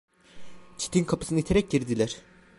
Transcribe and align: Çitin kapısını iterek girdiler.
Çitin 0.77 1.03
kapısını 1.03 1.39
iterek 1.39 1.69
girdiler. 1.69 2.17